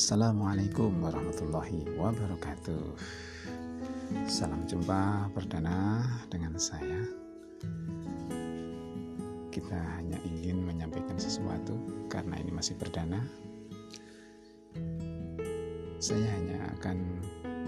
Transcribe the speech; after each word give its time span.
Assalamualaikum 0.00 1.04
warahmatullahi 1.04 1.84
wabarakatuh. 2.00 2.96
Salam 4.32 4.64
jumpa 4.64 5.28
perdana 5.36 6.00
dengan 6.32 6.56
saya. 6.56 7.04
Kita 9.52 9.76
hanya 10.00 10.16
ingin 10.24 10.64
menyampaikan 10.64 11.20
sesuatu 11.20 11.76
karena 12.08 12.40
ini 12.40 12.48
masih 12.48 12.80
perdana. 12.80 13.20
Saya 16.00 16.32
hanya 16.32 16.72
akan 16.80 16.96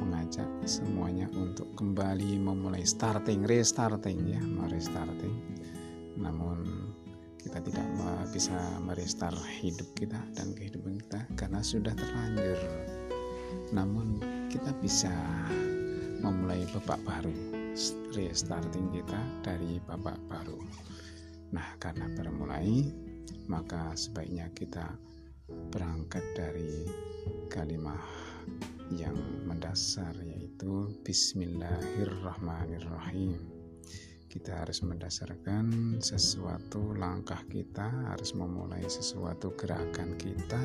mengajak 0.01 0.49
semuanya 0.65 1.29
untuk 1.37 1.69
kembali 1.77 2.41
memulai 2.41 2.89
starting, 2.89 3.45
restarting 3.45 4.33
ya, 4.33 4.41
restarting. 4.73 5.37
Namun 6.17 6.65
kita 7.43 7.59
tidak 7.59 7.83
bisa 8.31 8.55
merestart 8.81 9.37
hidup 9.61 9.85
kita 9.99 10.23
dan 10.39 10.55
kehidupan 10.55 11.03
kita 11.03 11.27
karena 11.35 11.59
sudah 11.59 11.91
terlanjur. 11.93 12.55
Namun 13.75 14.23
kita 14.49 14.73
bisa 14.79 15.11
memulai 16.23 16.63
babak 16.71 17.03
baru 17.03 17.35
restarting 18.15 18.95
kita 18.95 19.19
dari 19.43 19.83
babak 19.83 20.23
baru. 20.31 20.63
Nah 21.51 21.67
karena 21.83 22.07
bermulai 22.15 22.95
maka 23.51 23.91
sebaiknya 23.99 24.47
kita 24.55 24.95
berangkat 25.75 26.23
dari 26.39 26.87
kalimat 27.51 27.99
yang 28.93 29.17
mendasar 29.49 30.13
yaitu 30.23 30.93
Bismillahirrahmanirrahim 31.03 33.62
kita 34.33 34.65
harus 34.65 34.81
mendasarkan 34.81 36.01
sesuatu 36.01 36.97
langkah 36.97 37.45
kita 37.53 37.93
harus 38.09 38.33
memulai 38.33 38.81
sesuatu 38.89 39.53
gerakan 39.61 40.17
kita 40.17 40.57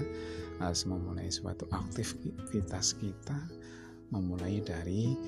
harus 0.64 0.88
memulai 0.88 1.28
suatu 1.28 1.68
aktivitas 1.76 2.96
kita 2.96 3.36
memulai 4.16 4.64
dari 4.64 5.20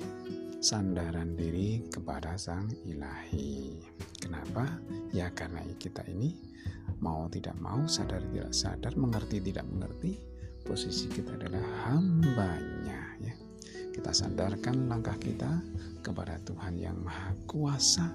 sandaran 0.64 1.36
diri 1.36 1.84
kepada 1.92 2.40
sang 2.40 2.72
ilahi 2.88 3.76
kenapa 4.16 4.64
ya 5.12 5.28
karena 5.36 5.60
kita 5.76 6.00
ini 6.08 6.32
mau 7.04 7.28
tidak 7.28 7.60
mau 7.60 7.84
sadar 7.84 8.24
tidak 8.32 8.56
sadar 8.56 8.96
mengerti 8.96 9.36
tidak 9.44 9.68
mengerti 9.68 10.16
posisi 10.64 11.12
kita 11.12 11.36
adalah 11.36 11.92
hambanya 11.92 13.04
ya 13.20 13.36
kita 13.90 14.16
sandarkan 14.16 14.88
langkah 14.88 15.18
kita 15.20 15.60
kepada 16.00 16.40
Tuhan 16.46 16.78
yang 16.80 16.96
Maha 17.02 17.36
Kuasa. 17.44 18.08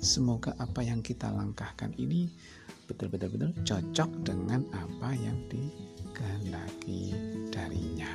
Semoga 0.00 0.56
apa 0.56 0.80
yang 0.80 1.04
kita 1.04 1.28
langkahkan 1.28 1.92
ini 2.00 2.24
betul-betul 2.88 3.52
cocok 3.68 4.10
dengan 4.24 4.64
apa 4.72 5.12
yang 5.12 5.36
dikehendaki 5.52 7.12
darinya. 7.52 8.08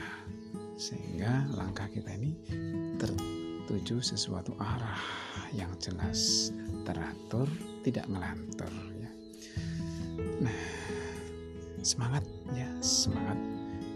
Sehingga 0.81 1.45
langkah 1.53 1.85
kita 1.93 2.09
ini 2.17 2.33
tertuju 2.97 4.01
sesuatu 4.01 4.57
arah 4.57 4.97
yang 5.53 5.69
jelas, 5.77 6.49
teratur, 6.89 7.45
tidak 7.85 8.09
ngelantur 8.09 8.73
ya. 8.97 9.11
Nah, 10.41 10.57
semangat 11.85 12.25
ya, 12.57 12.65
semangat 12.81 13.37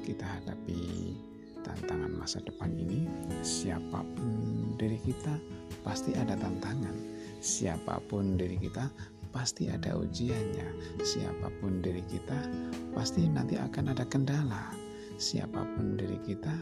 kita 0.06 0.30
hadapi 0.30 1.18
tantangan 1.66 2.14
masa 2.14 2.38
depan 2.46 2.70
ini 2.78 3.10
siapa 3.42 4.06
pun 4.14 4.30
diri 4.78 5.02
kita 5.02 5.42
pasti 5.82 6.14
ada 6.14 6.38
tantangan 6.38 7.19
siapa 7.40 8.04
pun 8.08 8.36
diri 8.36 8.60
kita 8.60 8.88
pasti 9.30 9.70
ada 9.70 9.96
ujiannya. 9.96 11.00
Siapa 11.02 11.48
pun 11.60 11.80
diri 11.80 12.04
kita 12.06 12.38
pasti 12.94 13.26
nanti 13.26 13.56
akan 13.56 13.96
ada 13.96 14.06
kendala. 14.06 14.74
Siapa 15.20 15.64
pun 15.76 16.00
diri 16.00 16.20
kita 16.24 16.54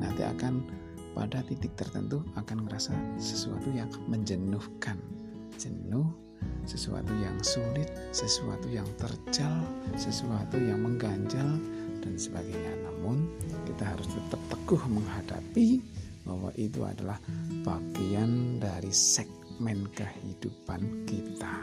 nanti 0.00 0.22
akan 0.24 0.64
pada 1.16 1.40
titik 1.48 1.72
tertentu 1.80 2.20
akan 2.36 2.68
merasa 2.68 2.92
sesuatu 3.16 3.72
yang 3.72 3.88
menjenuhkan. 4.08 5.00
Jenuh 5.56 6.04
sesuatu 6.68 7.08
yang 7.16 7.40
sulit 7.40 7.88
sesuatu 8.12 8.68
yang 8.68 8.84
terjal 9.00 9.64
sesuatu 9.96 10.60
yang 10.60 10.84
mengganjal 10.84 11.56
dan 12.04 12.14
sebagainya. 12.14 12.76
Namun 12.84 13.24
kita 13.64 13.96
harus 13.96 14.06
tetap 14.12 14.40
teguh 14.52 14.82
menghadapi 14.84 15.80
bahwa 16.26 16.50
itu 16.58 16.82
adalah 16.82 17.16
bagian 17.64 18.58
dari 18.58 18.90
segmen 19.56 19.88
kehidupan 19.96 21.08
kita. 21.08 21.56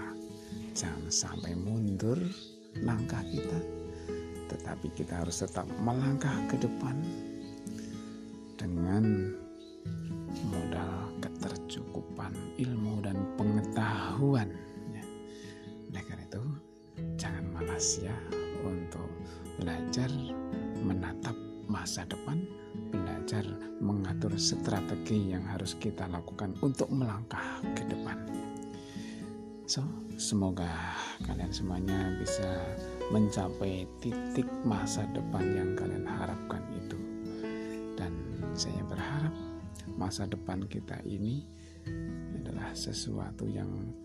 Jangan 0.73 1.13
sampai 1.13 1.53
mundur 1.53 2.17
langkah 2.81 3.21
kita, 3.29 3.61
tetapi 4.49 4.89
kita 4.97 5.21
harus 5.21 5.45
tetap 5.45 5.69
melangkah 5.77 6.33
ke 6.49 6.57
depan 6.57 6.97
dengan 8.57 9.37
modal 10.49 11.13
ketercukupan 11.21 12.33
ilmu 12.57 13.05
dan 13.05 13.13
pengetahuan. 13.37 14.49
Ya. 14.89 15.05
Oleh 15.93 16.03
karena 16.09 16.25
itu, 16.25 16.43
jangan 17.21 17.45
malas 17.53 18.01
ya 18.01 18.17
untuk 18.65 19.13
belajar 19.61 20.09
menatap 20.81 21.37
masa 21.69 22.09
depan, 22.09 22.41
belajar 23.33 23.49
mengatur 23.81 24.37
strategi 24.37 25.33
yang 25.33 25.41
harus 25.49 25.73
kita 25.81 26.05
lakukan 26.05 26.53
untuk 26.61 26.85
melangkah 26.93 27.41
ke 27.73 27.81
depan. 27.89 28.13
So, 29.65 29.81
semoga 30.21 30.69
kalian 31.25 31.49
semuanya 31.49 32.13
bisa 32.21 32.45
mencapai 33.09 33.89
titik 34.05 34.45
masa 34.61 35.09
depan 35.17 35.49
yang 35.49 35.73
kalian 35.73 36.05
harapkan 36.05 36.61
itu. 36.77 36.93
Dan 37.97 38.13
saya 38.53 38.85
berharap 38.85 39.33
masa 39.97 40.29
depan 40.29 40.69
kita 40.69 41.01
ini 41.01 41.49
adalah 42.37 42.69
sesuatu 42.77 43.49
yang 43.49 43.97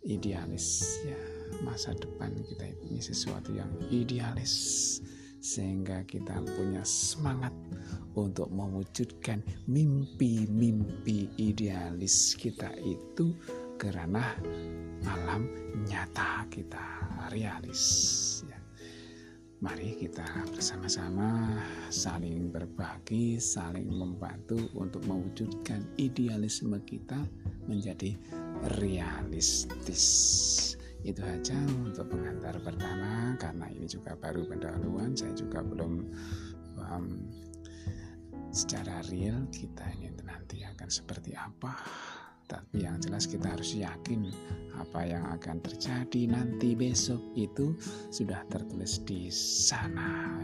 idealis 0.00 0.96
ya 1.04 1.20
masa 1.60 1.92
depan 1.92 2.32
kita 2.40 2.72
ini 2.88 3.04
sesuatu 3.04 3.52
yang 3.52 3.68
idealis 3.92 4.96
sehingga 5.38 6.02
kita 6.04 6.42
punya 6.54 6.82
semangat 6.82 7.54
untuk 8.18 8.50
mewujudkan 8.50 9.42
mimpi-mimpi 9.70 11.30
idealis 11.38 12.34
kita 12.34 12.74
itu 12.82 13.34
karena 13.78 14.34
alam 15.06 15.46
nyata 15.86 16.42
kita 16.50 16.82
realis 17.30 17.82
ya. 18.50 18.58
Mari 19.58 19.98
kita 19.98 20.22
bersama-sama 20.54 21.58
saling 21.90 22.54
berbagi, 22.54 23.42
saling 23.42 23.90
membantu 23.90 24.70
untuk 24.78 25.02
mewujudkan 25.02 25.82
idealisme 25.98 26.78
kita 26.86 27.18
menjadi 27.66 28.14
realistis. 28.78 30.06
Itu 31.08 31.24
saja 31.24 31.56
untuk 31.88 32.12
pengantar 32.12 32.60
pertama 32.60 33.32
karena 33.40 33.64
ini 33.72 33.88
juga 33.88 34.12
baru 34.12 34.44
pendahuluan, 34.44 35.16
saya 35.16 35.32
juga 35.32 35.64
belum 35.64 36.04
um, 36.76 37.24
secara 38.52 39.00
real 39.08 39.48
kita 39.48 39.88
ini 39.96 40.12
nanti 40.20 40.60
akan 40.68 40.88
seperti 40.92 41.32
apa. 41.32 41.72
Tapi 42.44 42.84
yang 42.84 43.00
jelas 43.00 43.24
kita 43.24 43.56
harus 43.56 43.72
yakin 43.76 44.28
apa 44.76 45.04
yang 45.04 45.24
akan 45.32 45.64
terjadi 45.64 46.28
nanti 46.28 46.72
besok 46.72 47.20
itu 47.36 47.76
sudah 48.12 48.44
tertulis 48.52 49.00
di 49.04 49.32
sana 49.32 50.36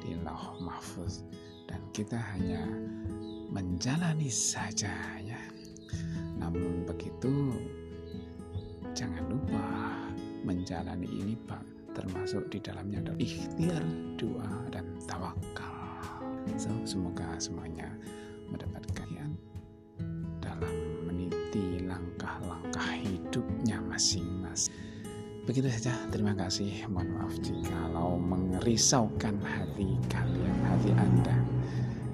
di 0.00 0.16
Lauh 0.20 0.60
Mahfuz 0.60 1.24
dan 1.68 1.80
kita 1.96 2.16
hanya 2.36 2.68
menjalani 3.52 4.28
saja 4.28 4.92
ya. 5.24 5.40
Namun 6.40 6.88
begitu 6.88 7.52
jangan 8.96 9.24
lupa 9.28 9.91
menjalani 10.42 11.08
ini 11.08 11.34
Pak 11.34 11.62
termasuk 11.92 12.48
di 12.48 12.58
dalamnya 12.58 13.04
ada 13.04 13.14
ikhtiar, 13.20 13.84
doa 14.16 14.64
dan 14.72 14.84
tawakal. 15.04 15.70
So, 16.58 16.72
semoga 16.82 17.38
semuanya 17.38 17.92
mendapatkan 18.50 19.02
dalam 20.42 20.74
meniti 21.06 21.80
langkah-langkah 21.86 22.98
hidupnya 22.98 23.78
masing-masing. 23.86 24.74
Begitu 25.42 25.70
saja, 25.70 25.94
terima 26.10 26.34
kasih. 26.38 26.86
Mohon 26.86 27.08
maaf 27.18 27.34
jika 27.42 27.70
kalau 27.70 28.14
mengerisaukan 28.14 29.42
hati 29.42 29.98
kalian, 30.06 30.56
hati 30.66 30.90
Anda. 30.94 31.36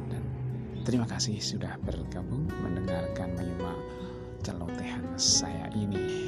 Dan 0.08 0.22
terima 0.84 1.04
kasih 1.04 1.36
sudah 1.36 1.76
bergabung 1.84 2.48
mendengarkan 2.64 3.36
menyimak 3.36 3.78
celotehan 4.40 5.04
saya 5.16 5.68
ini. 5.76 6.27